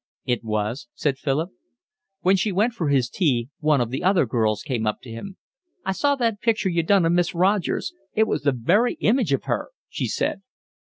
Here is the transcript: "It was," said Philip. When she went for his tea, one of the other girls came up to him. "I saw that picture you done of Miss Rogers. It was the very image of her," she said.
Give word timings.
"It 0.25 0.43
was," 0.43 0.87
said 0.95 1.19
Philip. 1.19 1.51
When 2.21 2.35
she 2.35 2.51
went 2.51 2.73
for 2.73 2.89
his 2.89 3.07
tea, 3.07 3.49
one 3.59 3.79
of 3.79 3.91
the 3.91 4.03
other 4.03 4.25
girls 4.25 4.63
came 4.63 4.87
up 4.87 4.97
to 5.03 5.11
him. 5.11 5.37
"I 5.85 5.91
saw 5.91 6.15
that 6.15 6.41
picture 6.41 6.69
you 6.69 6.81
done 6.81 7.05
of 7.05 7.11
Miss 7.11 7.35
Rogers. 7.35 7.93
It 8.15 8.23
was 8.25 8.41
the 8.41 8.51
very 8.51 8.95
image 8.95 9.31
of 9.31 9.43
her," 9.43 9.69
she 9.89 10.07
said. 10.07 10.41